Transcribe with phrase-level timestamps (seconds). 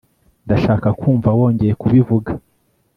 [0.45, 2.31] ndashaka kumva wongeye kubivuga